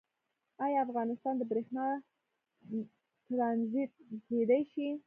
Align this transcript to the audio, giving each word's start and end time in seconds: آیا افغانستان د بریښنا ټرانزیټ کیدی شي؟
آیا 0.65 0.79
افغانستان 0.87 1.33
د 1.37 1.41
بریښنا 1.51 1.85
ټرانزیټ 3.25 3.91
کیدی 4.27 4.61
شي؟ 4.71 4.87